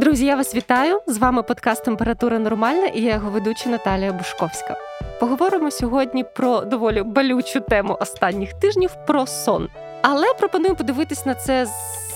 [0.00, 1.00] Друзі, я вас вітаю!
[1.06, 4.76] З вами подкаст Температура Нормальна і я його ведуча Наталія Бушковська.
[5.20, 9.68] Поговоримо сьогодні про доволі болючу тему останніх тижнів про сон.
[10.02, 11.66] Але пропоную подивитись на це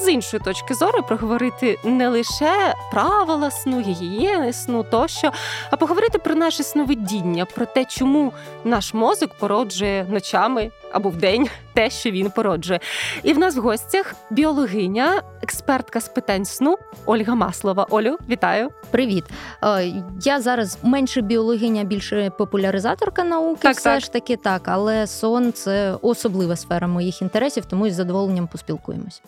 [0.00, 5.32] з іншої точки зору, проговорити не лише правила сну, гігієни сну тощо,
[5.70, 8.32] а поговорити про наше сновидіння, про те, чому
[8.64, 12.80] наш мозок породжує ночами або в день те, що він породжує.
[13.22, 17.86] І в нас в гостях біологиня, експертка з питань сну Ольга Маслова.
[17.90, 18.70] Олю, вітаю.
[18.90, 19.24] Привіт.
[19.64, 19.92] Е,
[20.22, 23.60] я зараз менше біологиня, більше популяризаторка науки.
[23.62, 24.00] Так, все так.
[24.00, 29.22] ж таки так, але сон це особлива сфера моїх інтересів, тому із задоволенням поспілкуємось.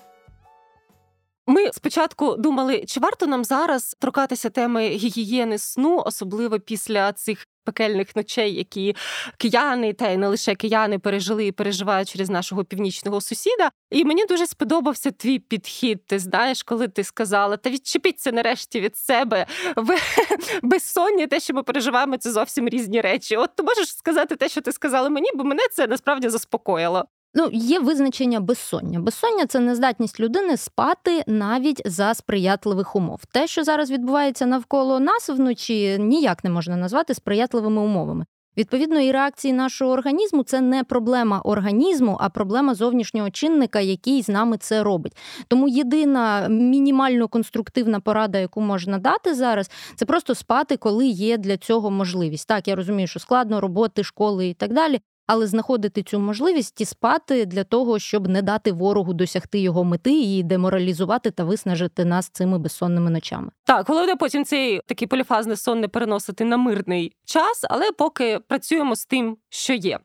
[1.47, 8.17] Ми спочатку думали, чи варто нам зараз торкатися теми гігієни сну, особливо після цих пекельних
[8.17, 8.97] ночей, які
[9.39, 13.71] кияни, та й не лише кияни пережили і переживають через нашого північного сусіда.
[13.91, 16.07] І мені дуже сподобався твій підхід.
[16.07, 19.47] Ти знаєш, коли ти сказала, та відчепіться нарешті від себе
[19.77, 19.95] Ви
[20.63, 23.37] безсонні, те, що ми переживаємо, це зовсім різні речі.
[23.37, 27.05] От ти можеш сказати те, що ти сказала мені, бо мене це насправді заспокоїло.
[27.39, 29.01] Ну, є визначення безсоння.
[29.01, 33.21] Безсоння це нездатність людини спати навіть за сприятливих умов.
[33.33, 38.27] Те, що зараз відбувається навколо нас вночі, ніяк не можна назвати сприятливими умовами.
[38.57, 44.29] Відповідно, і реакції нашого організму це не проблема організму, а проблема зовнішнього чинника, який з
[44.29, 45.17] нами це робить.
[45.49, 51.57] Тому єдина мінімально конструктивна порада, яку можна дати зараз, це просто спати, коли є для
[51.57, 52.49] цього можливість.
[52.49, 56.85] Так, я розумію, що складно роботи, школи і так далі але знаходити цю можливість і
[56.85, 62.29] спати для того, щоб не дати ворогу досягти його мети і деморалізувати та виснажити нас
[62.29, 63.51] цими безсонними ночами.
[63.65, 68.97] Так, головне потім цей такий поліфазний сон не переносити на мирний час, але поки працюємо
[68.97, 69.99] з тим, що є.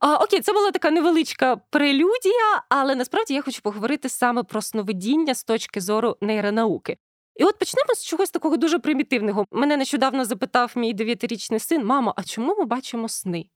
[0.00, 5.34] А, Окей, це була така невеличка прелюдія, але насправді я хочу поговорити саме про сновидіння
[5.34, 6.96] з точки зору нейронауки.
[7.42, 9.46] І от почнемо з чогось такого дуже примітивного.
[9.50, 13.46] Мене нещодавно запитав мій дев'ятирічний син: мамо, а чому ми бачимо сни?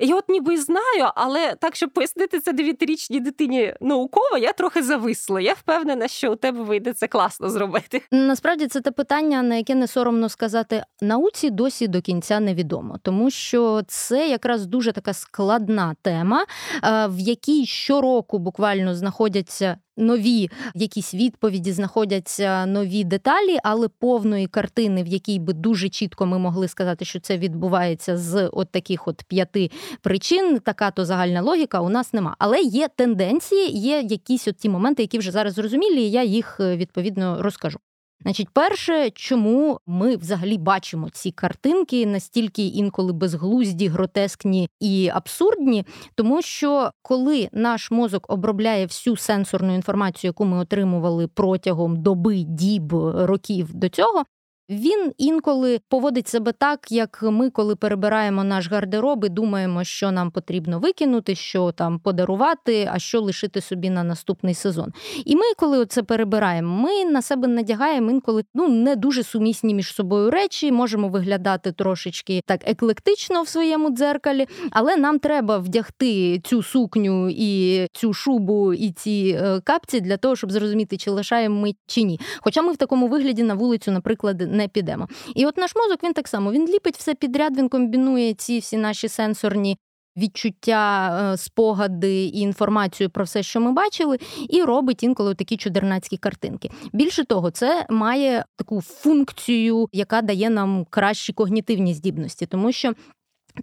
[0.00, 4.82] І я от ніби знаю, але так, щоб пояснити це дев'ятирічній дитині науково, я трохи
[4.82, 5.40] зависла.
[5.40, 8.02] Я впевнена, що у тебе вийде це класно зробити.
[8.12, 13.30] Насправді це те питання, на яке не соромно сказати, науці досі до кінця невідомо, тому
[13.30, 16.44] що це якраз дуже така складна тема,
[17.08, 25.06] в якій щороку буквально знаходяться нові якісь відповіді, знаходяться нові деталі, але повної картини, в
[25.06, 29.70] якій би дуже чітко ми могли сказати, що це відбувається з от таких от п'яти
[30.02, 30.58] причин.
[30.58, 32.36] Така то загальна логіка у нас нема.
[32.38, 36.56] Але є тенденції, є якісь от ті моменти, які вже зараз зрозумілі, і я їх
[36.60, 37.78] е, відповідно розкажу.
[38.22, 46.42] Значить, перше, чому ми взагалі бачимо ці картинки настільки інколи безглузді, гротескні і абсурдні, тому
[46.42, 53.74] що коли наш мозок обробляє всю сенсорну інформацію, яку ми отримували протягом доби, діб, років
[53.74, 54.22] до цього,
[54.68, 60.30] він інколи поводить себе так, як ми, коли перебираємо наш гардероб і думаємо, що нам
[60.30, 64.92] потрібно викинути, що там подарувати, а що лишити собі на наступний сезон.
[65.24, 69.94] І ми, коли це перебираємо, ми на себе надягаємо інколи ну не дуже сумісні між
[69.94, 76.62] собою речі, можемо виглядати трошечки так еклектично в своєму дзеркалі, але нам треба вдягти цю
[76.62, 81.72] сукню і цю шубу і ці е, капці для того, щоб зрозуміти, чи лишаємо ми
[81.86, 82.20] чи ні.
[82.40, 85.08] Хоча ми в такому вигляді на вулицю, наприклад, не підемо.
[85.34, 88.76] І от наш мозок він так само він ліпить все підряд, він комбінує ці всі
[88.76, 89.78] наші сенсорні.
[90.16, 96.16] Відчуття, е, спогади і інформацію про все, що ми бачили, і робить інколи такі чудернацькі
[96.16, 96.70] картинки.
[96.92, 102.92] Більше того, це має таку функцію, яка дає нам кращі когнітивні здібності, тому що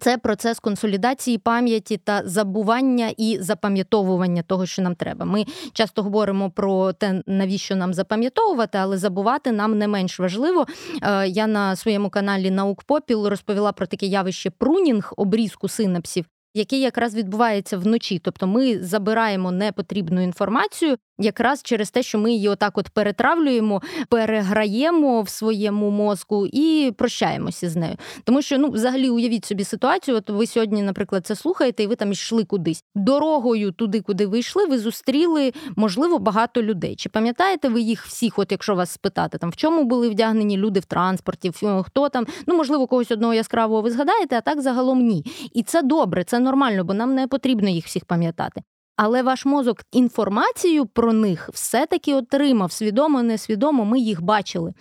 [0.00, 5.24] це процес консолідації пам'яті та забування і запам'ятовування того, що нам треба.
[5.24, 10.66] Ми часто говоримо про те, навіщо нам запам'ятовувати, але забувати нам не менш важливо.
[11.02, 16.24] Е, я на своєму каналі Наук Попіл розповіла про таке явище прунінг, обрізку синапсів,
[16.54, 18.18] який якраз відбувається вночі.
[18.18, 25.22] Тобто ми забираємо непотрібну інформацію якраз через те, що ми її отак от перетравлюємо, переграємо
[25.22, 27.96] в своєму мозку і прощаємося з нею.
[28.24, 30.16] Тому що ну, взагалі уявіть собі ситуацію.
[30.16, 32.84] От ви сьогодні, наприклад, це слухаєте, і ви там йшли кудись.
[32.94, 36.96] Дорогою туди, куди ви йшли, ви зустріли, можливо, багато людей.
[36.96, 38.38] Чи пам'ятаєте ви їх всіх?
[38.38, 41.52] От якщо вас спитати, там в чому були вдягнені люди в транспорті,
[41.84, 45.24] хто там, ну можливо, когось одного яскравого ви згадаєте, а так загалом ні.
[45.52, 48.62] І це добре, це нормально, бо нам не потрібно їх всіх пам'ятати.
[48.96, 54.74] Але ваш мозок інформацію про них все-таки отримав свідомо, несвідомо, ми їх бачили.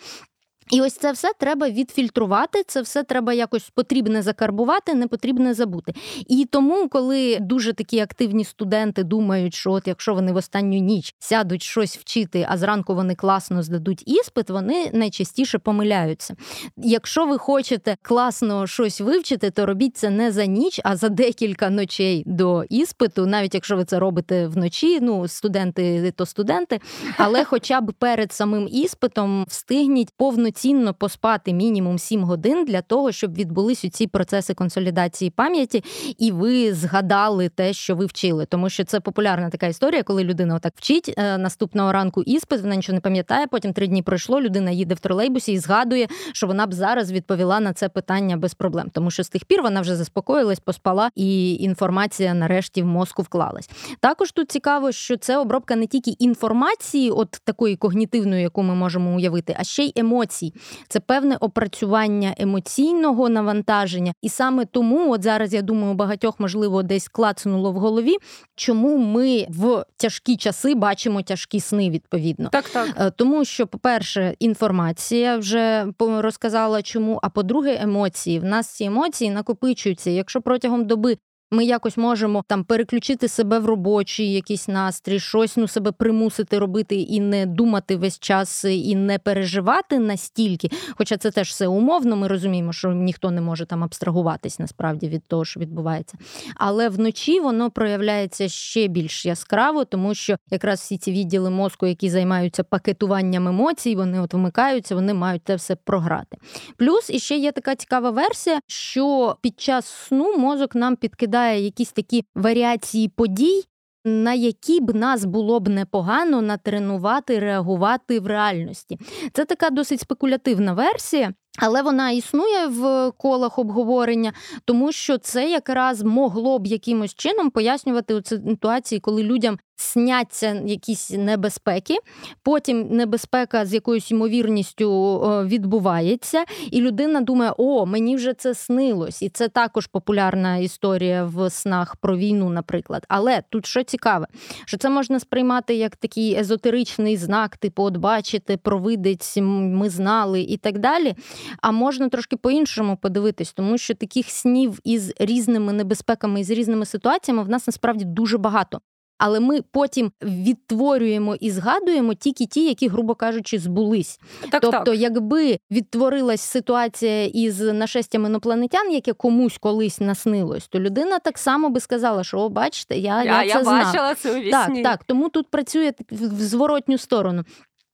[0.71, 5.94] І ось це все треба відфільтрувати, це все треба якось потрібне закарбувати, не потрібне забути.
[6.27, 11.15] І тому, коли дуже такі активні студенти думають, що от якщо вони в останню ніч
[11.19, 16.35] сядуть щось вчити, а зранку вони класно здадуть іспит, вони найчастіше помиляються.
[16.77, 21.69] Якщо ви хочете класно щось вивчити, то робіть це не за ніч, а за декілька
[21.69, 26.79] ночей до іспиту, навіть якщо ви це робите вночі, ну студенти то студенти,
[27.18, 33.12] але хоча б перед самим іспитом встигніть повно повноцінно поспати мінімум 7 годин для того,
[33.12, 35.84] щоб відбулись ці процеси консолідації пам'яті,
[36.18, 38.46] і ви згадали те, що ви вчили.
[38.46, 42.75] Тому що це популярна така історія, коли людина отак вчить е, наступного ранку іспит, вона
[42.75, 43.48] нічого не пам'ятає.
[43.48, 44.42] Потім три дні пройшло.
[44.42, 48.54] Людина їде в тролейбусі і згадує, що вона б зараз відповіла на це питання без
[48.54, 53.22] проблем, тому що з тих пір вона вже заспокоїлась, поспала, і інформація нарешті в мозку
[53.22, 53.69] вклалась.
[54.00, 59.16] Також тут цікаво, що це обробка не тільки інформації, от такої когнітивної, яку ми можемо
[59.16, 60.53] уявити, а ще й емоцій емоцій,
[60.88, 64.13] це певне опрацювання емоційного навантаження.
[64.21, 68.15] І саме тому, от зараз я думаю, багатьох можливо десь клацнуло в голові,
[68.56, 72.50] чому ми в тяжкі часи бачимо тяжкі сни відповідно.
[72.51, 72.89] Так, так.
[73.00, 77.19] Е, тому що, по-перше, інформація вже розказала чому.
[77.24, 78.39] А по-друге, емоції.
[78.39, 80.09] В нас ці емоції накопичуються.
[80.09, 81.18] Якщо протягом доби
[81.51, 86.95] ми якось можемо там переключити себе в робочий якийсь настрій, щось ну себе примусити робити
[86.95, 90.69] і не думати весь час, і не переживати настільки.
[90.97, 95.24] Хоча це теж все умовно, ми розуміємо, що ніхто не може там абстрагуватись насправді від
[95.27, 96.18] того, що відбувається.
[96.56, 102.09] Але вночі воно проявляється ще більш яскраво, тому що якраз всі ці відділи мозку, які
[102.09, 106.38] займаються пакетуванням емоцій, вони от вмикаються, вони мають це все програти.
[106.77, 111.91] Плюс іще є така цікава версія, що під час сну мозок нам підкидає розглядає якісь
[111.91, 113.63] такі варіації подій,
[114.05, 118.97] на які б нас було б непогано натренувати, реагувати в реальності.
[119.33, 121.33] Це така досить спекулятивна версія.
[121.59, 124.33] Але вона існує в колах обговорення,
[124.65, 131.12] тому що це якраз могло б якимось чином пояснювати у ситуації, коли людям сняться якісь
[131.12, 131.98] небезпеки.
[132.44, 139.22] Потім небезпека з якоюсь ймовірністю відбувається, і людина думає, о, мені вже це снилось.
[139.22, 143.06] І це також популярна історія в снах про війну, наприклад.
[143.07, 144.27] Але тут що цікаве,
[144.66, 150.57] що це можна сприймати як такий езотеричний знак, типу, от бачите, провидець, ми знали і
[150.57, 151.16] так далі.
[151.62, 156.86] А можна трошки по-іншому подивитись, тому що таких снів із різними небезпеками і з різними
[156.86, 158.81] ситуаціями в нас насправді дуже багато.
[159.17, 164.19] Але ми потім відтворюємо і згадуємо тільки ті, які, грубо кажучи, збулись.
[164.51, 164.95] Так, тобто, так.
[164.95, 171.79] якби відтворилась ситуація із нашестям інопланетян, яке комусь колись наснилось, то людина так само би
[171.79, 173.85] сказала, що о, бачите, я я, я це я знав.
[173.85, 174.51] бачила це у вісні.
[174.51, 175.03] Так, так.
[175.03, 177.44] Тому тут працює в зворотню сторону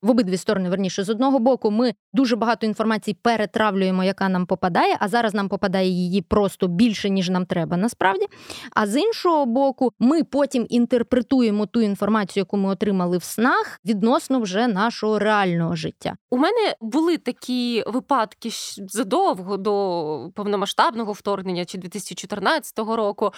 [0.02, 4.96] в обидві сторони верніше з одного боку, ми дуже багато інформації перетравлюємо, яка нам попадає,
[5.00, 8.26] а зараз нам попадає її просто більше, ніж нам треба, насправді.
[8.74, 14.40] А з іншого боку, ми потім інтерпретуємо ту інформацію, яку ми отримали в снах, відносно
[14.40, 16.16] вже нашого реального життя.
[16.30, 18.50] У мене були такі випадки
[18.88, 23.32] задовго до повномасштабного вторгнення чи 2014 року.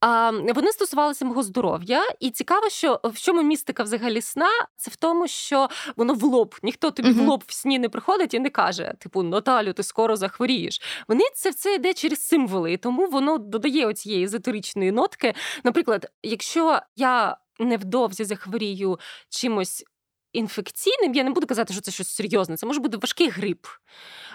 [0.00, 4.96] А вони стосувалися мого здоров'я, і цікаво, що в чому містика взагалі сна, це в
[4.96, 6.54] тому, що воно воно в лоб.
[6.62, 7.24] Ніхто тобі uh-huh.
[7.24, 10.80] в лоб в сні не приходить і не каже: типу, Наталю, ти скоро захворієш.
[11.08, 15.34] Вони це все йде через символи, і тому воно додає оцієї езотеричної нотки.
[15.64, 18.98] Наприклад, якщо я невдовзі захворію
[19.28, 19.84] чимось.
[20.32, 22.56] Інфекційним, я не буду казати, що це щось серйозне.
[22.56, 23.66] Це може бути важкий грип.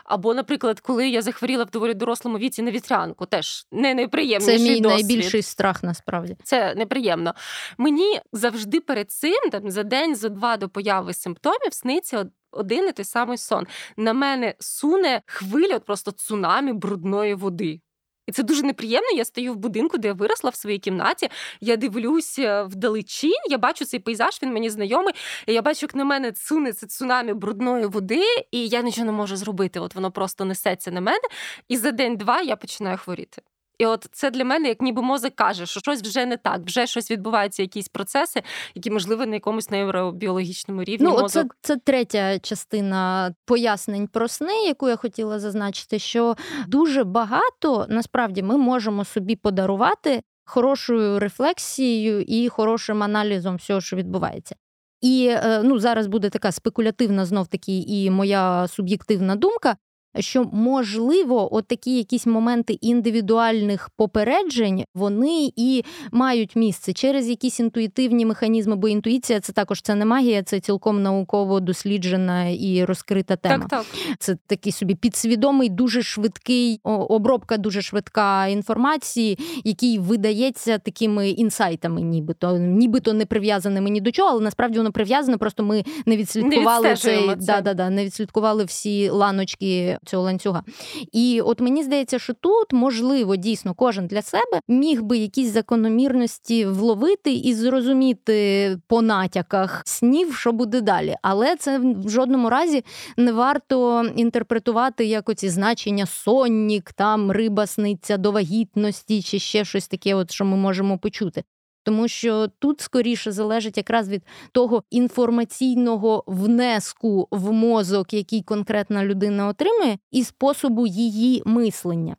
[0.03, 4.63] Або, наприклад, коли я захворіла в доволі дорослому віці на вітрянку, теж не неприємний Це
[4.63, 5.07] мій досвід.
[5.07, 6.37] найбільший страх насправді.
[6.43, 7.33] Це неприємно.
[7.77, 12.91] Мені завжди перед цим, там за день, за два до появи симптомів, сниться один і
[12.91, 13.67] той самий сон.
[13.97, 17.81] На мене суне хвиля, от просто цунамі брудної води.
[18.27, 19.09] І це дуже неприємно.
[19.15, 21.29] Я стою в будинку, де я виросла в своїй кімнаті.
[21.61, 25.13] Я дивлюся вдалечінь, я бачу цей пейзаж, він мені знайомий.
[25.47, 29.35] і Я бачу, як на мене цунеться цунамі брудної води, і я нічого не можу
[29.35, 29.79] зробити.
[29.79, 31.23] От воно просто несеться на мене.
[31.67, 33.41] І за день-два я починаю хворіти.
[33.77, 36.87] І от це для мене, як ніби мозок каже, що щось вже не так, вже
[36.87, 38.43] щось відбуваються, якісь процеси,
[38.75, 41.07] які можливо на якомусь нейробіологічному рівні.
[41.07, 41.55] Ну, мозок...
[41.61, 46.35] це, це третя частина пояснень про сни, яку я хотіла зазначити, що
[46.67, 54.55] дуже багато насправді ми можемо собі подарувати хорошою рефлексією і хорошим аналізом всього, що відбувається.
[55.01, 59.75] І е, ну зараз буде така спекулятивна знов таки і моя суб'єктивна думка.
[60.19, 68.25] Що можливо, от такі якісь моменти індивідуальних попереджень вони і мають місце через якісь інтуїтивні
[68.25, 73.57] механізми, бо інтуїція це також це не магія, це цілком науково досліджена і розкрита тема.
[73.57, 73.85] Так, так.
[74.19, 82.57] Це такий собі підсвідомий, дуже швидкий обробка, дуже швидка інформації, який видається такими інсайтами, нібито
[82.57, 85.37] нібито не прив'язаними ні до чого, але насправді воно прив'язане.
[85.37, 87.35] Просто ми не відслідкували не цей це.
[87.35, 90.63] Да, да, да, не відслідкували всі ланочки цього ланцюга.
[91.11, 96.65] І от мені здається, що тут можливо дійсно кожен для себе міг би якісь закономірності
[96.65, 101.15] вловити і зрозуміти по натяках снів, що буде далі.
[101.21, 102.83] Але це в жодному разі
[103.17, 109.87] не варто інтерпретувати як оці значення соннік, там риба сниться до вагітності, чи ще щось
[109.87, 111.43] таке, от що ми можемо почути.
[111.85, 119.47] Тому що тут скоріше залежить якраз від того інформаційного внеску в мозок, який конкретна людина
[119.47, 122.15] отримує, і способу її мислення.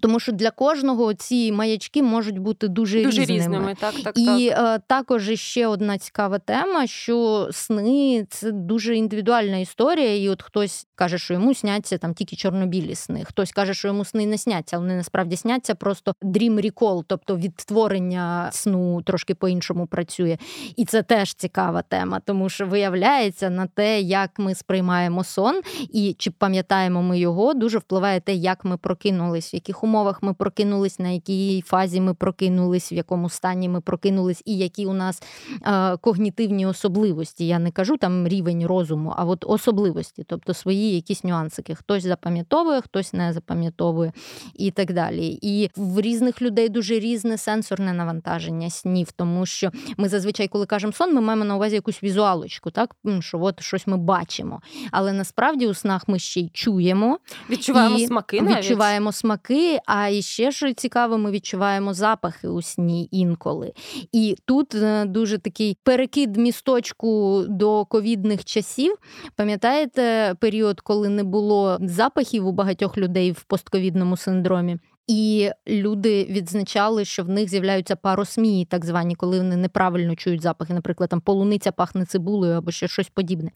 [0.00, 3.38] Тому що для кожного ці маячки можуть бути дуже, дуже різними.
[3.38, 3.76] різними.
[3.80, 4.80] Так, так, І так.
[4.80, 10.16] Е, також ще одна цікава тема, що сни це дуже індивідуальна історія.
[10.16, 13.24] І от хтось каже, що йому сняться там тільки чорнобілі сни.
[13.24, 18.48] Хтось каже, що йому сни не сняться, вони насправді сняться просто dream recall, тобто відтворення
[18.52, 20.38] сну трошки по-іншому працює.
[20.76, 25.60] І це теж цікава тема, тому що виявляється на те, як ми сприймаємо сон,
[25.92, 30.22] і чи пам'ятаємо ми його, дуже впливає те, як ми прокинулись, в яких яких умовах
[30.22, 34.92] ми прокинулись, на якій фазі ми прокинулись, в якому стані ми прокинулись, і які у
[34.92, 35.22] нас
[35.62, 37.46] е, когнітивні особливості.
[37.46, 41.74] Я не кажу там рівень розуму, а от особливості, тобто свої якісь нюансики.
[41.74, 44.12] Хтось запам'ятовує, хтось не запам'ятовує
[44.54, 45.38] і так далі.
[45.42, 50.92] І в різних людей дуже різне сенсорне навантаження снів, тому що ми зазвичай, коли кажемо
[50.92, 54.60] сон, ми маємо на увазі якусь візуалочку, так що от щось ми бачимо.
[54.90, 57.18] Але насправді у снах ми ще й чуємо,
[57.50, 58.42] відчуваємо і смаки.
[58.42, 58.64] навіть.
[58.64, 63.72] Відчуваємо смаки, а ще що цікаво, ми відчуваємо запахи у сні інколи.
[64.12, 68.96] І тут е, дуже такий перекид місточку до ковідних часів.
[69.36, 74.78] Пам'ятаєте період, коли не було запахів у багатьох людей в постковідному синдромі?
[75.12, 80.74] І люди відзначали, що в них з'являються паросмії, так звані, коли вони неправильно чують запахи.
[80.74, 83.50] Наприклад, там полуниця пахне цибулею або ще щось подібне.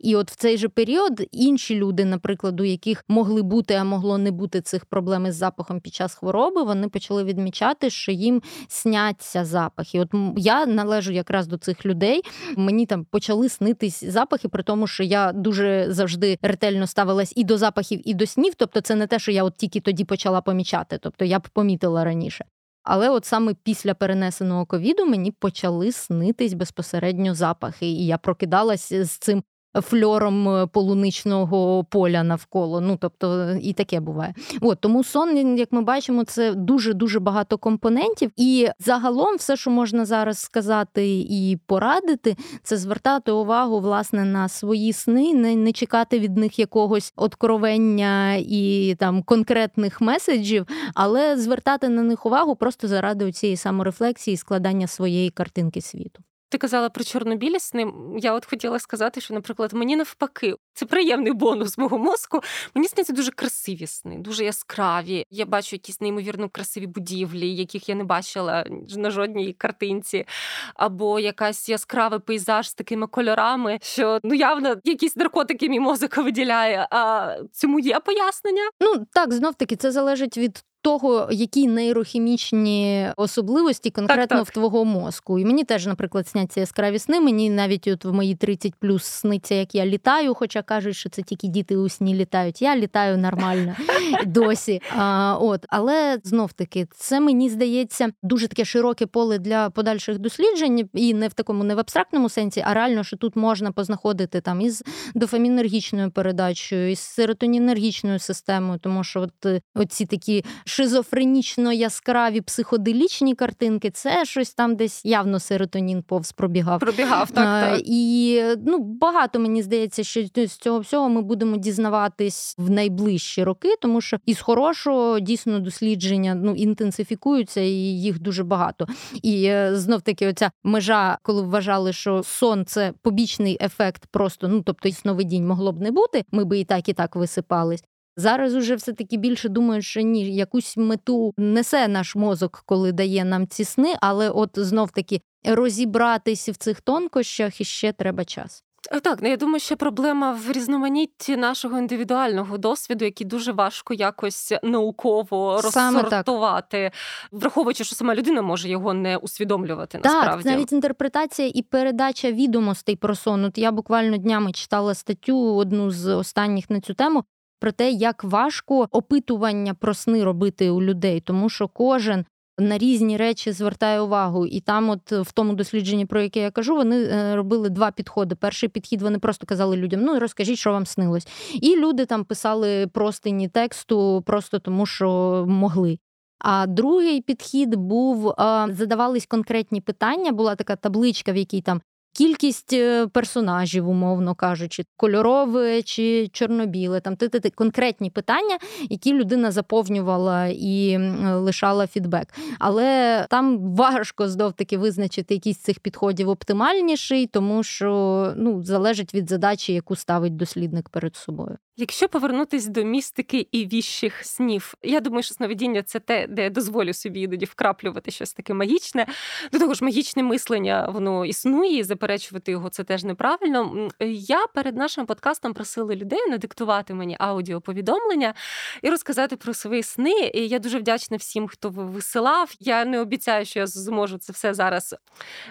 [0.00, 4.18] І от в цей же період інші люди, наприклад, у яких могли бути, а могло
[4.18, 9.44] не бути цих проблем із запахом під час хвороби, вони почали відмічати, що їм сняться
[9.44, 10.00] запахи.
[10.00, 12.22] От я належу якраз до цих людей.
[12.56, 17.58] Мені там почали снитись запахи, при тому, що я дуже завжди ретельно ставилась і до
[17.58, 18.52] запахів, і до снів.
[18.56, 21.48] Тобто, це не те, що я от тільки тоді почала помічати помічати, тобто я б
[21.52, 22.44] помітила раніше.
[22.82, 29.18] Але от саме після перенесеного ковіду мені почали снитись безпосередньо запахи, і я прокидалась з
[29.18, 29.42] цим
[29.80, 32.80] фльором е, полуничного поля навколо.
[32.80, 34.34] Ну тобто і таке буває.
[34.60, 38.30] От тому сон, як ми бачимо, це дуже дуже багато компонентів.
[38.36, 44.92] І загалом, все, що можна зараз сказати і порадити, це звертати увагу власне на свої
[44.92, 52.02] сни, не, не чекати від них якогось откровення і там конкретних меседжів, але звертати на
[52.02, 56.22] них увагу просто заради цієї саморефлексії, складання своєї картинки світу.
[56.54, 57.92] Ти казала про чорнобілі сни.
[58.18, 62.40] Я от хотіла сказати, що, наприклад, мені навпаки, це приємний бонус мого мозку.
[62.74, 65.26] Мені сняться дуже красиві сни, дуже яскраві.
[65.30, 68.64] Я бачу якісь неймовірно красиві будівлі, яких я не бачила
[68.96, 70.26] на жодній картинці,
[70.74, 76.86] або якась яскравий пейзаж з такими кольорами, що ну явно якісь наркотики мій мозок виділяє.
[76.90, 78.62] А цьому є пояснення?
[78.80, 84.46] Ну так знов таки це залежить від того, які нейрохімічні особливості конкретно так, так.
[84.46, 85.38] в твого мозку.
[85.38, 87.20] І мені теж, наприклад, сняться яскраві сни.
[87.20, 91.22] Мені навіть от в мої 30 плюс сниться, як я літаю, хоча кажуть, що це
[91.22, 92.62] тільки діти у сні літають.
[92.62, 93.76] Я літаю нормально
[94.26, 94.82] досі.
[94.96, 100.88] А, от, Але знов таки, це мені здається дуже таке широке поле для подальших досліджень,
[100.94, 104.60] і не в такому не в абстрактному сенсі, а реально, що тут можна познаходити там
[104.60, 104.82] із
[105.14, 113.90] дофамінергічною передачею, із серотонінергічною системою, тому що от е, оці такі шизофренічно яскраві психоделічні картинки,
[113.90, 116.80] це щось там десь явно серотонін повз пробігав.
[116.80, 117.70] Пробігав, так.
[117.70, 117.80] так.
[117.84, 123.74] І ну, багато мені здається, що з цього всього ми будемо дізнаватись в найближчі роки,
[123.80, 128.86] тому що із хорошого дійсно дослідження ну, інтенсифікуються, і їх дуже багато.
[129.22, 134.62] І е, знов таки, оця межа, коли вважали, що сон це побічний ефект, просто ну
[134.62, 136.24] тобто сновидінь могло б не бути.
[136.32, 137.84] Ми би і так, і так висипались.
[138.16, 143.24] Зараз уже все таки більше думають, що ні, якусь мету несе наш мозок, коли дає
[143.24, 148.64] нам ці сни, але от знов таки розібратись в цих тонкощах іще треба час.
[148.92, 153.94] Е, так, ну я думаю, що проблема в різноманітті нашого індивідуального досвіду, який дуже важко
[153.94, 156.90] якось науково розсортувати,
[157.32, 160.00] враховуючи, що сама людина може його не усвідомлювати.
[160.04, 160.44] насправді.
[160.44, 163.44] Так, навіть інтерпретація і передача відомостей про сон.
[163.44, 167.24] От Я буквально днями читала статтю одну з останніх на цю тему.
[167.60, 172.24] Про те, як важко опитування про сни робити у людей, тому що кожен
[172.58, 174.46] на різні речі звертає увагу.
[174.46, 178.34] І там, от в тому дослідженні, про яке я кажу, вони е, робили два підходи.
[178.34, 181.28] Перший підхід вони просто казали людям: ну розкажіть, що вам снилось.
[181.54, 185.98] І люди там писали простині тексту, просто тому що могли.
[186.38, 188.34] А другий підхід був
[188.68, 190.32] задавались конкретні питання.
[190.32, 191.80] Була така табличка, в якій там
[192.14, 198.58] кількість е, персонажів, умовно кажучи, кольорове чи чорнобіле, там ти, конкретні питання,
[198.90, 202.28] які людина заповнювала і лишала фідбек.
[202.58, 209.14] Але там важко знов таки визначити якийсь з цих підходів оптимальніший, тому що ну залежить
[209.14, 211.58] від задачі, яку ставить дослідник перед собою.
[211.76, 216.50] Якщо повернутись до містики і віщих снів, я думаю, що сновидіння це те, де я
[216.50, 219.06] дозволю собі іноді вкраплювати щось таке магічне.
[219.52, 223.88] До того ж, магічне мислення воно існує, заперечувати його це теж неправильно.
[224.10, 228.34] Я перед нашим подкастом просила людей надиктувати мені аудіоповідомлення
[228.82, 230.30] і розказати про свої сни.
[230.34, 232.54] І я дуже вдячна всім, хто висилав.
[232.60, 234.94] Я не обіцяю, що я зможу це все зараз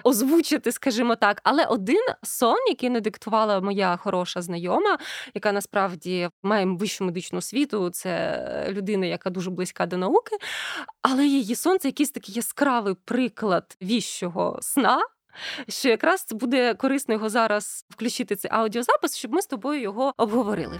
[0.04, 1.42] озвучити, скажімо так.
[1.44, 4.98] Але один сон, який надиктувала моя хороша знайома,
[5.34, 10.38] яка насправді має вищу медичну освіту, це людина, яка дуже близька до науки,
[11.02, 15.02] але її сон це якийсь такий яскравий приклад віщого сна.
[15.68, 20.80] Що якраз буде корисно його зараз включити цей аудіозапис, щоб ми з тобою його обговорили.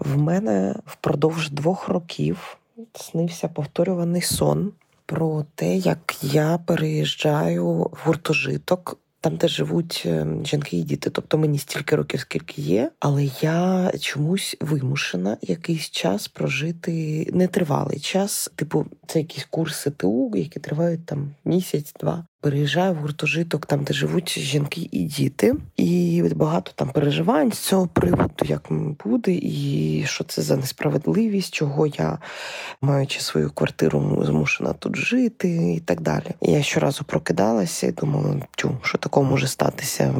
[0.00, 2.56] В мене впродовж двох років
[2.94, 4.72] снився повторюваний сон
[5.06, 8.98] про те, як я переїжджаю в гуртожиток.
[9.24, 13.90] Там, де живуть е, жінки і діти, тобто мені стільки років, скільки є, але я
[14.00, 18.50] чомусь вимушена якийсь час прожити нетривалий час.
[18.56, 24.38] Типу, це якісь курси ТУ, які тривають там місяць-два переїжджаю в гуртожиток, там де живуть
[24.38, 28.68] жінки і діти, і багато там переживань з цього приводу, як
[29.04, 32.18] буде, і що це за несправедливість, чого я,
[32.80, 36.26] маючи свою квартиру, змушена тут жити, і так далі.
[36.42, 40.14] І я щоразу прокидалася і думала, тю, що такого може статися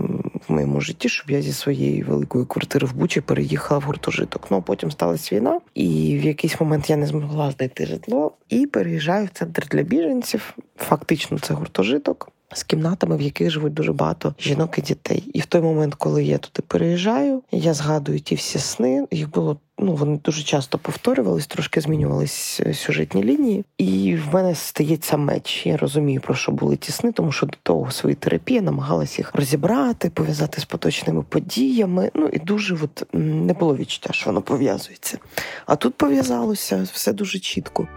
[0.49, 4.47] в моєму житті, щоб я зі своєї великої квартири в Бучі переїхала в гуртожиток.
[4.51, 8.67] Ну а потім сталася війна, і в якийсь момент я не змогла знайти житло і
[8.67, 10.57] переїжджаю в центр для біженців.
[10.77, 12.34] Фактично, це гуртожиток.
[12.55, 15.31] З кімнатами, в яких живуть дуже багато жінок і дітей.
[15.35, 19.07] І в той момент, коли я туди переїжджаю, я згадую ті всі сни.
[19.11, 23.65] Їх було ну вони дуже часто повторювались, трошки змінювались е, сюжетні лінії.
[23.79, 25.67] І в мене стається меч.
[25.67, 29.35] Я розумію, про що були ті сни, тому що до того своїй терапії намагалась їх
[29.35, 32.11] розібрати, пов'язати з поточними подіями.
[32.15, 35.19] Ну і дуже от не було відчуття, що воно пов'язується.
[35.67, 37.89] А тут пов'язалося все дуже чітко.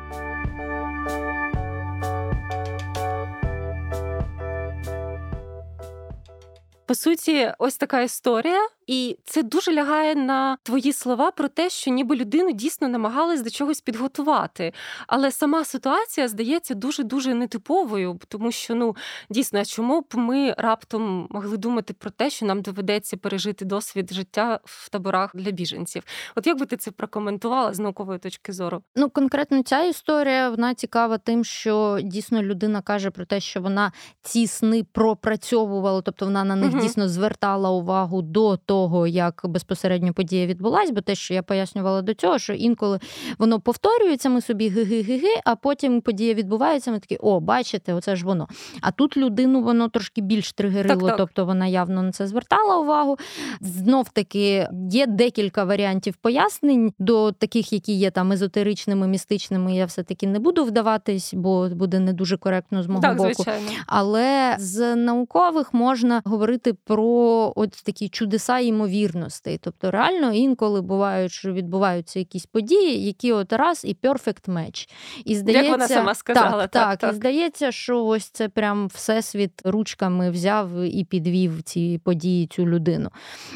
[6.87, 8.69] По суті, ось така історія.
[8.87, 13.49] І це дуже лягає на твої слова про те, що ніби людину дійсно намагались до
[13.49, 14.73] чогось підготувати.
[15.07, 18.95] Але сама ситуація здається дуже дуже нетиповою, тому що ну
[19.29, 24.59] дійсно, чому б ми раптом могли думати про те, що нам доведеться пережити досвід життя
[24.63, 26.03] в таборах для біженців?
[26.35, 28.83] От як би ти це прокоментувала з наукової точки зору?
[28.95, 33.91] Ну конкретно ця історія вона цікава тим, що дійсно людина каже про те, що вона
[34.21, 36.81] ці сни пропрацьовувала, тобто вона на них угу.
[36.81, 42.01] дійсно звертала увагу до того того, як безпосередньо подія відбулась, бо те, що я пояснювала
[42.01, 42.99] до цього, що інколи
[43.37, 48.25] воно повторюється, ми собі ги-ги-ги-ги, а потім подія відбувається, ми такі, о, бачите, оце ж
[48.25, 48.47] воно.
[48.81, 51.17] А тут людину воно трошки більш тригерило, так, так.
[51.17, 53.17] тобто вона явно на це звертала увагу.
[53.61, 59.75] Знов таки є декілька варіантів пояснень до таких, які є там езотеричними, містичними.
[59.75, 63.33] Я все-таки не буду вдаватись, бо буде не дуже коректно з мого так, боку.
[63.33, 63.67] Звичайно.
[63.87, 69.57] Але з наукових можна говорити про от такі чудеса ймовірностей.
[69.57, 74.89] Тобто, реально інколи бувають, що відбуваються якісь події, які от раз і перфект меч.
[75.25, 76.67] І здається, Як вона сама сказала.
[76.67, 77.11] Так, так, так.
[77.11, 83.09] І здається, що ось це прям всесвіт ручками взяв і підвів ці події, цю людину.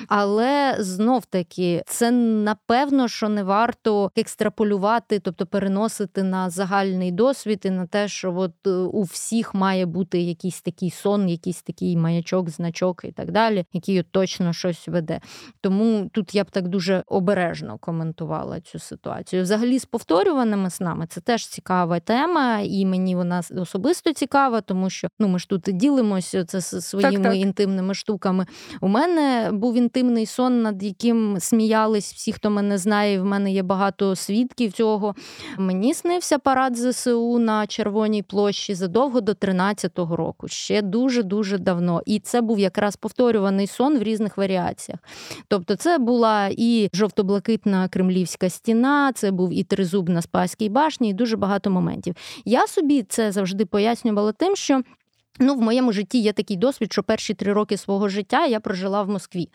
[0.08, 7.70] Але знов таки, це напевно, що не варто екстраполювати, тобто переносити на загальний досвід і
[7.70, 12.50] на те, що от е, у всіх має бути якийсь такий сон, якийсь такий маячок,
[12.50, 15.20] значок і так далі, який от точно щось веде приведе.
[15.62, 19.44] Тому тут я б так дуже обережно коментувала цю ситуацію.
[19.44, 25.08] Взагалі, з повторюваними снами це теж цікава тема, і мені вона особисто цікава, тому що
[25.20, 27.36] ну ми ж тут ділимося це своїми так, так.
[27.36, 28.46] інтимними штуками.
[28.82, 33.22] У мене був інтимний сон, над яким сміялись всі, хто мене знає.
[33.22, 35.16] В мене є багато свідків цього.
[35.58, 42.02] Мені снився парад ЗСУ на Червоній площі задовго до 13-го року, ще дуже дуже давно.
[42.06, 44.91] І це був якраз повторюваний сон в різних варіаціях.
[45.48, 51.14] Тобто, це була і жовто-блакитна кремлівська стіна, це був і тризуб на Спаській башні, і
[51.14, 52.16] дуже багато моментів.
[52.46, 54.82] Я собі це завжди пояснювала тим, що
[55.40, 59.04] Ну, в моєму житті є такий досвід, що перші три роки свого життя я прожила
[59.04, 59.50] в Москві.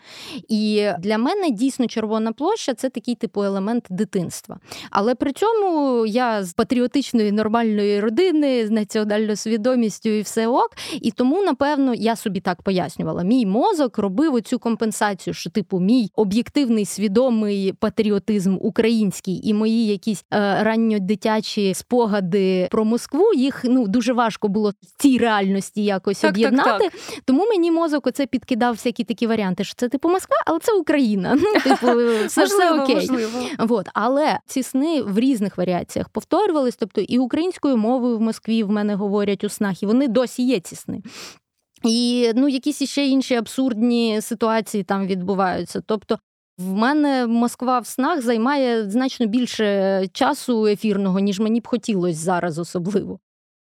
[0.49, 4.59] І для мене дійсно Червона площа це такий типу елемент дитинства.
[4.91, 10.69] Але при цьому я з патріотичної нормальної родини, з національною свідомістю і все ок.
[11.01, 13.23] І тому, напевно, я собі так пояснювала.
[13.23, 20.25] Мій мозок робив оцю компенсацію, що, типу, мій об'єктивний свідомий патріотизм український і мої якісь
[20.33, 26.19] е, ранньодитячі спогади про Москву, їх ну дуже важко було в цій реальності можливості якось
[26.19, 26.69] так, об'єднати.
[26.69, 27.21] Так, так.
[27.25, 31.37] Тому мені мозок оце підкидав всякі такі варіанти, що це типу Москва, але це Україна.
[31.47, 31.87] Ну, типу,
[32.27, 33.09] все все окей.
[33.59, 33.89] Вот.
[33.93, 38.95] Але ці сни в різних варіаціях повторювались, тобто і українською мовою в Москві в мене
[38.95, 41.01] говорять у снах, і вони досі є ці сни.
[41.83, 45.81] І ну, якісь ще інші абсурдні ситуації там відбуваються.
[45.85, 46.19] Тобто
[46.57, 52.59] в мене Москва в снах займає значно більше часу ефірного, ніж мені б хотілося зараз
[52.59, 53.19] особливо.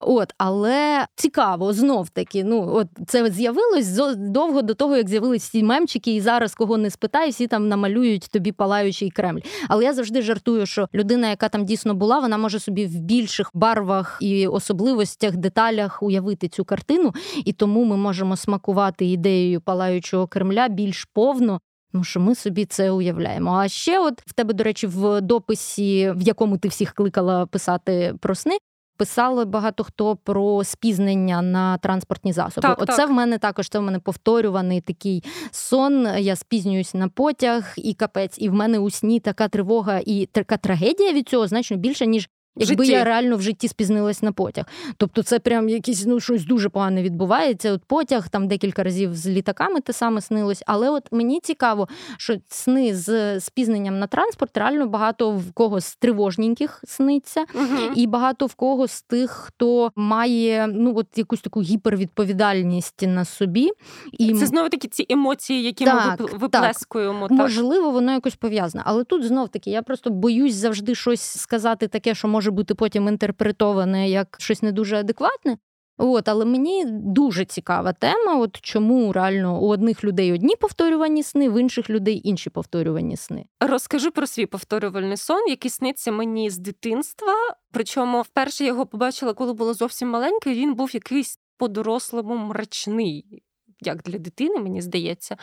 [0.08, 5.63] От, але цікаво, знов таки, ну от це з'явилось довго до того, як з'явились ці
[5.63, 9.39] мемчики, і зараз кого не спитай, всі там намалюють тобі палаючий Кремль.
[9.68, 13.52] Але я завжди жартую, що людина, яка там дійсно була, вона може собі в більших
[13.54, 17.13] барвах і особливостях, деталях уявити цю картину,
[17.46, 21.60] і тому ми можемо смакувати ідеєю палаючого Кремля більш повно.
[21.92, 23.52] Тому що ми собі це уявляємо.
[23.52, 28.16] А ще, от в тебе, до речі, в дописі, в якому ти всіх кликала писати
[28.20, 28.58] про сни,
[28.97, 32.67] Писали багато хто про спізнення на транспортні засоби.
[32.67, 33.10] Так, Оце так.
[33.10, 36.08] в мене також це в мене повторюваний такий сон.
[36.17, 40.58] Я спізнююсь на потяг і капець, і в мене у сні така тривога і така
[40.58, 44.66] трагедія від цього значно більше, ніж Якби я реально в житті спізнилась на потяг.
[44.98, 47.72] Тобто це прям якісь ну щось дуже погане відбувається.
[47.72, 50.63] От потяг там декілька разів з літаками те саме снилось.
[50.66, 51.88] Але от мені цікаво,
[52.18, 57.94] що сни з спізненням на транспорт реально багато в кого з тривожненьких сниться, угу.
[57.96, 63.72] і багато в кого з тих, хто має ну от якусь таку гіпервідповідальність на собі.
[64.12, 67.28] І Це знову таки ці емоції, які так, ми виплескуємо.
[67.28, 67.38] Так.
[67.38, 68.84] Можливо, воно якось пов'язане.
[68.88, 72.75] Але тут знов таки я просто боюсь завжди щось сказати таке, що може може бути
[72.75, 75.58] потім інтерпретоване як щось не дуже адекватне.
[75.97, 78.36] От, але мені дуже цікава тема.
[78.39, 83.45] От чому реально у одних людей одні повторювані сни, в інших людей інші повторювані сни.
[83.60, 87.34] Розкажи про свій повторювальний сон, який сниться мені з дитинства.
[87.71, 90.49] Причому вперше я його побачила, коли була зовсім маленька.
[90.49, 93.43] Він був якийсь по-дорослому мрачний.
[93.82, 95.38] Як для дитини, мені здається,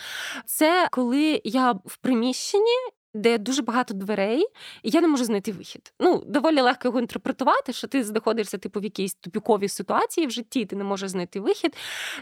[0.47, 2.77] це коли я в приміщенні
[3.15, 4.47] де дуже багато дверей,
[4.83, 5.93] і я не можу знайти вихід.
[6.01, 10.65] Ну, доволі легко його інтерпретувати, що ти знаходишся типу в якійсь тупіковій ситуації в житті,
[10.65, 11.77] ти не можеш знайти вихід.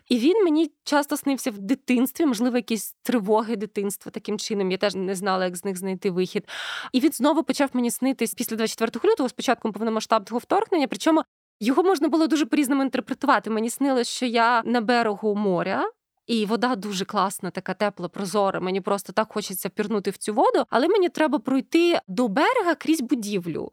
[0.09, 4.71] І він мені часто снився в дитинстві, можливо, якісь тривоги дитинства таким чином.
[4.71, 6.49] Я теж не знала, як з них знайти вихід.
[6.93, 10.87] І він знову почав мені снитись після 24 лютого, з початком повномасштабного вторгнення.
[10.89, 11.23] Причому
[11.61, 13.51] його можна було дуже по-різному інтерпретувати.
[13.51, 15.91] Мені снилось, що я на берегу моря.
[16.29, 18.61] І вода дуже класна, така тепла, прозора.
[18.61, 23.01] Мені просто так хочеться пірнути в цю воду, але мені треба пройти до берега крізь
[23.01, 23.73] будівлю.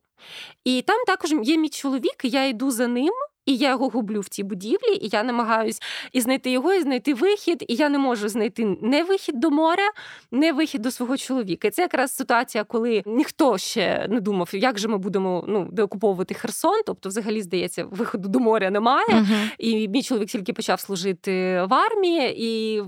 [0.64, 3.14] І там також є мій чоловік, і я йду за ним.
[3.46, 5.82] І я його гублю в цій будівлі, і я намагаюсь
[6.12, 7.66] і знайти його, і знайти вихід.
[7.68, 9.92] І я не можу знайти не вихід до моря,
[10.32, 11.68] не вихід до свого чоловіка.
[11.68, 16.34] І це якраз ситуація, коли ніхто ще не думав, як же ми будемо ну деокуповувати
[16.34, 16.82] Херсон.
[16.86, 19.08] Тобто, взагалі, здається, виходу до моря немає.
[19.10, 19.50] Uh-huh.
[19.58, 21.32] І мій чоловік тільки почав служити
[21.70, 22.82] в армії, і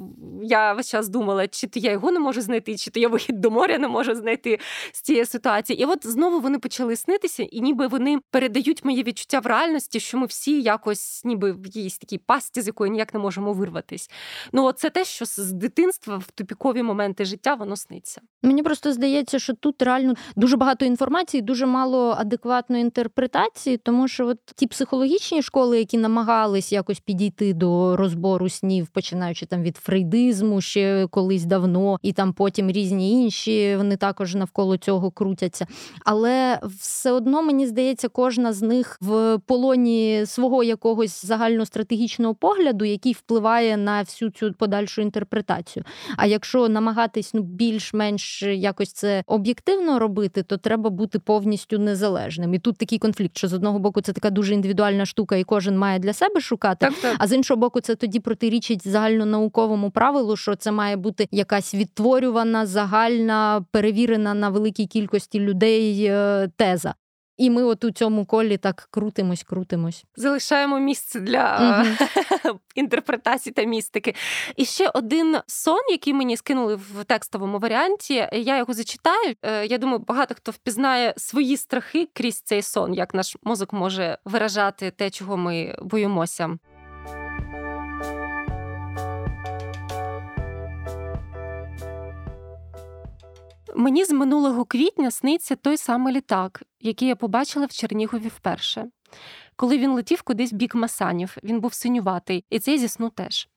[0.43, 3.41] я весь час думала, чи то я його не можу знайти, чи то я вихід
[3.41, 4.59] до моря не можу знайти
[4.91, 5.81] з цієї ситуації.
[5.81, 10.17] І от знову вони почали снитися, і ніби вони передають моє відчуття в реальності, що
[10.17, 14.09] ми всі всі якось ніби в якійсь такій пасті, з якої ніяк не можемо вирватись.
[14.51, 18.21] Ну, це те, що з дитинства в тупікові моменти життя воно сниться.
[18.43, 24.27] Мені просто здається, що тут реально дуже багато інформації, дуже мало адекватної інтерпретації, тому що
[24.27, 30.61] от ті психологічні школи, які намагались якось підійти до розбору снів, починаючи там від фрейдизму
[30.61, 35.67] ще колись давно, і там потім різні інші, вони також навколо цього крутяться.
[36.05, 43.13] Але все одно мені здається, кожна з них в полоні свого якогось загальностратегічного погляду, який
[43.13, 45.85] впливає на всю цю подальшу інтерпретацію.
[46.17, 52.53] А якщо намагатись ну більш-менш якось це об'єктивно робити, то треба бути повністю незалежним.
[52.53, 55.77] І тут такий конфлікт, що з одного боку це така дуже індивідуальна штука, і кожен
[55.77, 56.85] має для себе шукати.
[56.85, 57.15] Так, так.
[57.19, 62.65] А з іншого боку, це тоді протирічить загальнонауковому правилу, що це має бути якась відтворювана,
[62.65, 66.93] загальна, перевірена на великій кількості людей е, теза.
[67.37, 70.05] І ми от у цьому колі так крутимось, крутимось.
[70.15, 71.75] Залишаємо місце для
[72.45, 72.59] угу.
[72.75, 74.15] інтерпретації та містики.
[74.55, 78.27] І ще один сон, який мені скинули в текстовому варіанті.
[78.31, 79.35] Я його зачитаю.
[79.41, 84.17] Е, я думаю, багато хто впізнає свої страхи крізь цей сон, як наш мозок може
[84.25, 86.57] виражати те, чого ми боїмося.
[93.75, 98.87] Мені з минулого квітня сниться той самий літак, який я побачила в Чернігові вперше.
[99.55, 103.49] Коли він летів кудись бік Масанів, він був синюватий, і цей зі сну теж.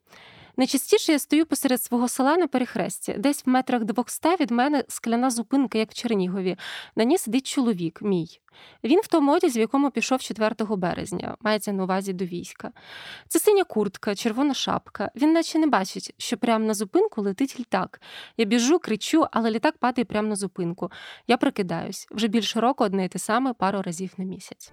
[0.60, 5.30] Найчастіше я стою посеред свого села на перехресті, десь в метрах двохста від мене скляна
[5.30, 6.56] зупинка, як в Чернігові.
[6.96, 8.40] На ній сидить чоловік, мій.
[8.84, 12.72] Він в тому одязі, в якому пішов 4 березня, мається на увазі до війська.
[13.28, 15.10] Це синя куртка, червона шапка.
[15.16, 18.00] Він наче не бачить, що прямо на зупинку летить літак.
[18.36, 20.90] Я біжу, кричу, але літак падає прямо на зупинку.
[21.26, 24.72] Я прикидаюсь вже більше року одне і те саме пару разів на місяць.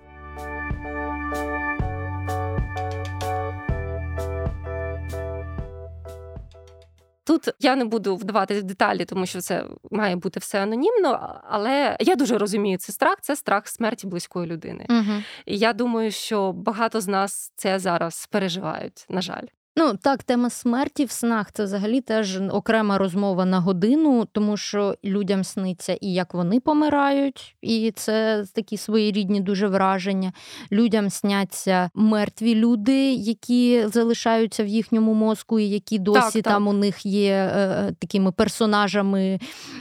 [7.28, 11.42] Тут я не буду вдаватися в деталі, тому що це має бути все анонімно.
[11.50, 13.18] Але я дуже розумію цей страх.
[13.22, 14.86] Це страх смерті близької людини.
[14.90, 15.24] Угу.
[15.46, 19.06] І я думаю, що багато з нас це зараз переживають.
[19.10, 19.46] На жаль.
[19.80, 24.96] Ну так, тема смерті в снах це взагалі теж окрема розмова на годину, тому що
[25.04, 30.34] людям сниться і як вони помирають, і це такі своєрідні дуже враження.
[30.72, 36.74] Людям сняться мертві люди, які залишаються в їхньому мозку, і які досі так, там так.
[36.74, 39.40] у них є е, такими персонажами,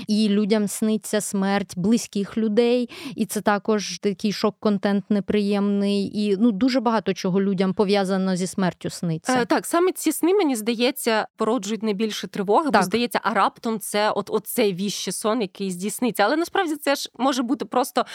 [0.09, 2.90] і людям сниться смерть близьких людей.
[3.14, 6.24] І це також такий шок-контент неприємний.
[6.24, 9.40] І ну дуже багато чого людям пов'язано зі смертю сниться.
[9.42, 12.83] Е, так, саме ці сни, мені здається, породжують найбільше тривоги, так.
[12.83, 16.22] бо здається, а раптом це от оцей віщий сон, який здійсниться.
[16.22, 18.07] Але насправді це ж може бути просто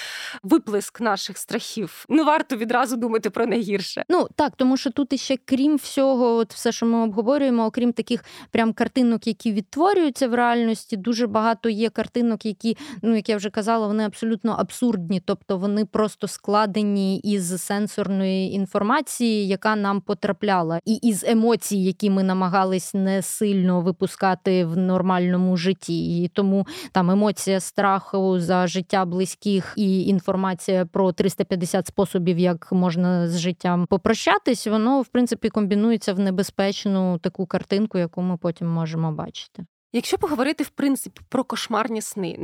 [0.44, 2.06] виплеск наших страхів.
[2.10, 4.04] Не варто відразу думати про найгірше.
[4.10, 8.26] Ну так, тому що тут іще крім всього, от все, що ми обговорюємо, окрім таких
[8.52, 13.50] прям картинок, які відтворюються в реальності, дуже багато є картинок, які, ну як я вже
[13.50, 20.94] казала, вони абсолютно абсурдні, тобто вони просто складені із сенсорної інформації, яка нам потрапляла, і
[20.96, 26.24] із емоцій емоцій, які ми намагались не сильно випускати в нормальному житті.
[26.24, 33.28] І тому там емоція страху за життя близьких і інформація про 350 способів, як можна
[33.28, 39.12] з життям попрощатись, воно в принципі комбінується в небезпечну таку картинку, яку ми потім можемо
[39.12, 39.66] бачити.
[39.94, 42.38] Якщо поговорити в принципі про кошмарні сни,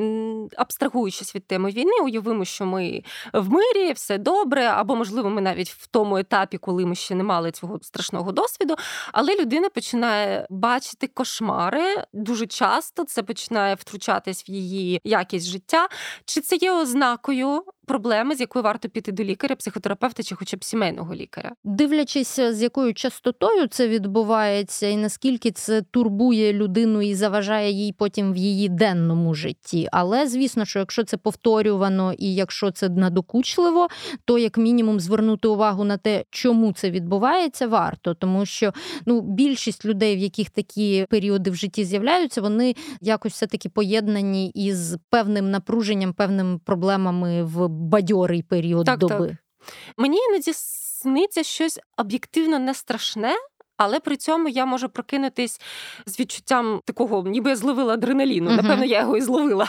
[0.58, 5.70] абстрагуючись від теми війни, уявимо, що ми в мирі, все добре, або можливо, ми навіть
[5.70, 8.76] в тому етапі, коли ми ще не мали цього страшного досвіду,
[9.12, 13.04] але людина починає бачити кошмари дуже часто.
[13.04, 15.90] Це починає втручатись в її якість життя.
[16.26, 20.64] Чи це є ознакою проблеми, з якою варто піти до лікаря, психотерапевта чи хоча б
[20.64, 27.72] сімейного лікаря, дивлячись, з якою частотою це відбувається, і наскільки це турбує людину і заважає
[27.72, 29.88] їй потім в її денному житті.
[29.92, 33.88] Але звісно, що якщо це повторювано і якщо це надокучливо,
[34.26, 38.74] то як мінімум звернути увагу на те, чому це відбувається, варто, тому що
[39.06, 44.50] ну більшість людей, в яких такі періоди в житті з'являються, вони якось все таки поєднані
[44.50, 49.28] із певним напруженням, певними проблемами в бадьорий період так, доби.
[49.28, 49.38] Так.
[49.98, 53.36] Мені іноді сниться щось об'єктивно не страшне,
[53.78, 55.62] але при цьому я можу прокинутись
[56.06, 58.50] з відчуттям такого, ніби я зловила адреналіну.
[58.50, 58.62] Uh-huh.
[58.62, 59.68] Напевно, я його і зловила.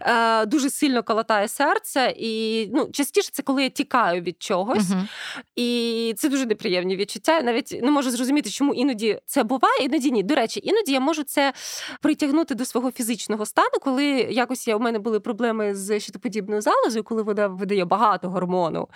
[0.00, 2.14] Е, дуже сильно колотає серце.
[2.16, 4.78] І ну, частіше це коли я тікаю від чогось.
[4.78, 5.08] Uh-huh.
[5.56, 7.36] І це дуже неприємні відчуття.
[7.36, 10.22] Я навіть не можу зрозуміти, чому іноді це буває, іноді ні.
[10.22, 11.52] До речі, іноді я можу це
[12.00, 17.04] притягнути до свого фізичного стану, коли якось я у мене були проблеми з щитоподібною залозою,
[17.04, 18.88] коли вода видає багато гормону.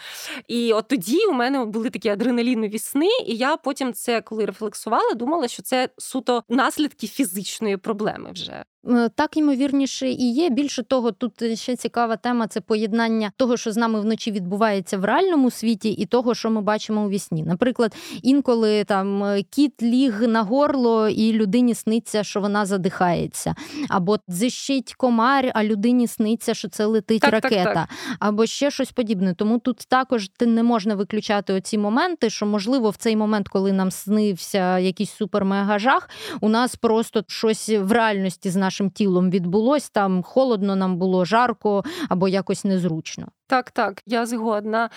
[0.49, 5.15] І от тоді у мене були такі адреналінові сни, і я потім це коли рефлексувала,
[5.15, 8.65] думала, що це суто наслідки фізичної проблеми вже.
[8.89, 10.51] Е, так ймовірніше і є.
[10.51, 15.05] Більше того, тут ще цікава тема це поєднання того, що з нами вночі відбувається в
[15.05, 17.43] реальному світі, і того, що ми бачимо у вісні.
[17.43, 23.55] Наприклад, інколи там е, кіт ліг на горло, і людині сниться, що вона задихається,
[23.89, 27.89] або зищить комар, а людині сниться, що це летить так, ракета, так, так.
[28.19, 29.35] або ще щось подібне.
[29.35, 33.91] Тому тут також не можна виключати оці моменти, що можливо в цей момент, коли нам
[33.91, 36.09] снився якийсь супер-мегажах,
[36.41, 39.91] у нас просто щось в реальності з нашим тілом відбулось.
[39.91, 43.27] Там холодно нам було жарко або якось незручно.
[43.47, 44.91] Так, так, я згодна.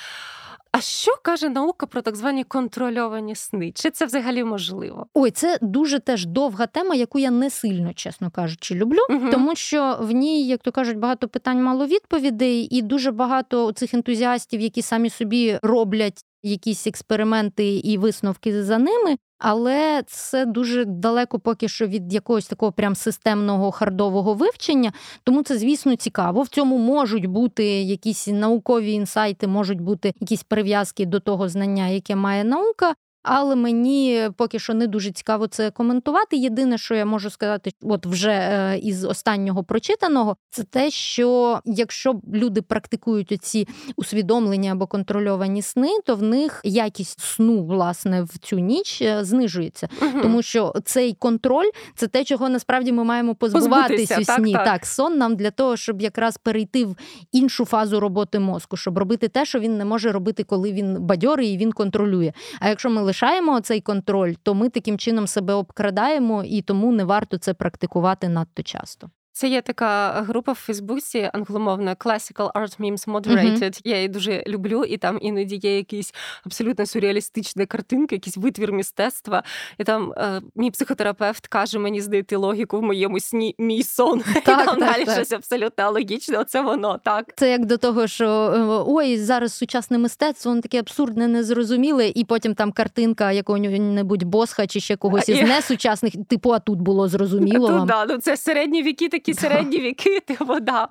[0.71, 3.71] А що каже наука про так звані контрольовані сни?
[3.75, 5.07] Чи це взагалі можливо?
[5.13, 9.29] Ой, це дуже теж довга тема, яку я не сильно, чесно кажучи, люблю, угу.
[9.31, 13.93] тому що в ній, як то кажуть, багато питань, мало відповідей, і дуже багато цих
[13.93, 21.39] ентузіастів, які самі собі роблять якісь експерименти і висновки за ними, але це дуже далеко
[21.39, 24.91] поки що від якогось такого прям системного хардового вивчення.
[25.23, 26.41] Тому це, звісно, цікаво.
[26.41, 32.15] В цьому можуть бути якісь наукові інсайти, можуть бути якісь прив'язки до того знання, яке
[32.15, 36.37] має наука але мені поки що не дуже цікаво це коментувати.
[36.37, 42.21] Єдине, що я можу сказати, от вже е, із останнього прочитаного, це те, що якщо
[42.33, 48.59] люди практикують оці усвідомлення або контрольовані сни, то в них якість сну власне в цю
[48.59, 50.21] ніч е, знижується, угу.
[50.21, 54.53] тому що цей контроль це те, чого насправді ми маємо позбуватись у сні.
[54.53, 56.95] Так, так, сон нам для того, щоб якраз перейти в
[57.31, 61.53] іншу фазу роботи мозку, щоб робити те, що він не може робити, коли він бадьорий
[61.53, 62.33] і він контролює.
[62.59, 67.03] А якщо ми залишаємо цей контроль, то ми таким чином себе обкрадаємо, і тому не
[67.03, 69.09] варто це практикувати надто часто.
[69.37, 73.63] Це є така група в Фейсбуці англомовна Classical Art Memes Moderated.
[73.63, 73.81] Uh-huh.
[73.83, 76.13] Я її дуже люблю, і там іноді є якісь
[76.45, 79.43] абсолютно сюрреалістичні картинки, якийсь витвір мистецтва.
[79.77, 84.23] І там е, мій психотерапевт каже мені знайти логіку в моєму сні мій сон.
[84.33, 85.15] Так, і там так, далі так.
[85.15, 86.37] щось абсолютно логічне.
[86.37, 87.25] Оце воно так.
[87.35, 92.25] Це як до того, що е, ой, зараз сучасне мистецтво, воно таке абсурдне, незрозуміле, і
[92.25, 97.67] потім там картинка якого-небудь босха чи ще когось із несучасних, типу, а тут було зрозуміло.
[97.67, 97.87] Тут, вам.
[97.87, 100.87] Да, ну Це середні віки такі такі середні віки, типу, да.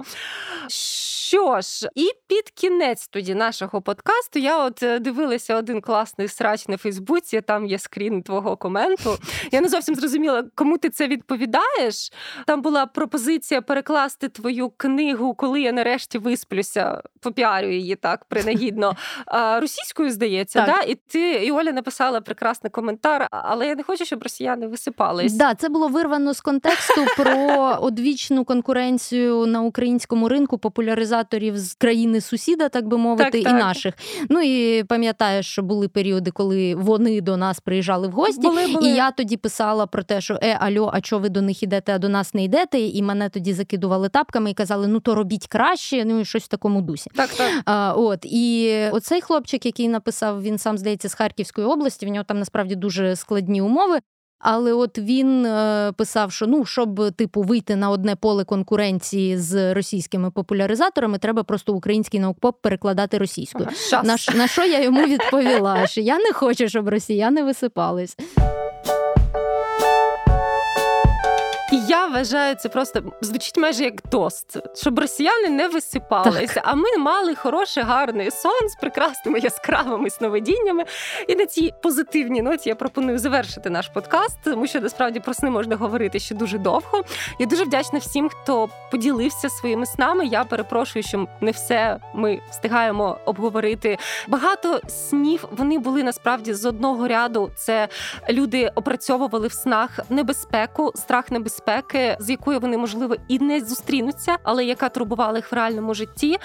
[0.69, 6.69] Що ж, і під кінець тоді нашого подкасту я от е, дивилася один класний срач
[6.69, 9.19] на Фейсбуці, там є скрін твого коменту.
[9.53, 12.13] Я не зовсім зрозуміла, кому ти це відповідаєш.
[12.47, 18.97] Там була пропозиція перекласти твою книгу, коли я нарешті висплюся, попіарю її так принагідно.
[19.61, 20.77] Російською здається, так.
[20.77, 20.93] да?
[20.93, 25.33] і ти і Оля написала прекрасний коментар, але я не хочу, щоб росіяни висипались.
[25.33, 27.79] Да, це було вирвано з контексту про
[28.27, 33.53] одвічну конкуренцію на українському ринку популяризацію організаторів з країни сусіда, так би мовити, так, так.
[33.53, 33.95] і наших.
[34.29, 38.89] Ну і пам'ятаєш, що були періоди, коли вони до нас приїжджали в гості, були, були.
[38.89, 41.95] і я тоді писала про те, що е, альо, а чого ви до них йдете,
[41.95, 42.81] а до нас не йдете?
[42.81, 46.49] І мене тоді закидували тапками і казали, ну то робіть краще, ну і щось в
[46.49, 47.11] такому дусі.
[47.15, 47.51] Так, так.
[47.65, 52.07] А, От і оцей хлопчик, який написав, він сам здається з Харківської області.
[52.07, 53.99] В нього там насправді дуже складні умови.
[54.39, 59.75] Але от він е, писав, що ну, щоб типу вийти на одне поле конкуренції з
[59.75, 63.69] російськими популяризаторами, треба просто український наукпоп перекладати російською.
[63.93, 65.87] Ага, на, на що я йому відповіла?
[65.87, 68.17] Що я не хочу, щоб росіяни висипались.
[71.73, 76.63] І я вважаю, це просто звучить майже як тост, щоб росіяни не висипалися.
[76.65, 80.85] А ми мали хороший, гарний сон з прекрасними яскравими сновидіннями.
[81.29, 85.51] І на цій позитивній ноті я пропоную завершити наш подкаст, тому що насправді про сни
[85.51, 87.03] можна говорити ще дуже довго.
[87.39, 90.27] Я дуже вдячна всім, хто поділився своїми снами.
[90.27, 93.99] Я перепрошую, що не все ми встигаємо обговорити.
[94.29, 97.51] Багато снів вони були насправді з одного ряду.
[97.57, 97.89] Це
[98.31, 104.37] люди опрацьовували в снах небезпеку, страх небезпеки безпеки, з якою вони можливо і не зустрінуться,
[104.43, 106.39] але яка турбувала їх в реальному житті.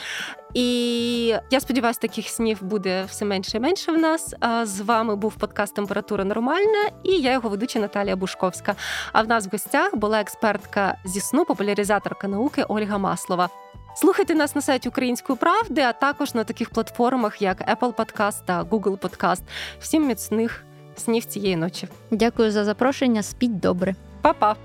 [0.54, 4.36] І я сподіваюся, таких снів буде все менше і менше в нас.
[4.64, 8.76] З вами був подкаст Температура Нормальна і я його ведуча Наталія Бушковська.
[9.14, 13.50] А в нас в гостях була експертка зі сну, популяризаторка науки Ольга Маслова.
[13.96, 18.64] Слухайте нас на сайті Української правди, а також на таких платформах, як Apple Podcast та
[18.64, 19.42] Google Podcast.
[19.80, 20.64] Всім міцних
[20.96, 21.88] снів цієї ночі.
[22.12, 23.24] Дякую за запрошення.
[23.24, 24.56] Спіть добре, Па-па!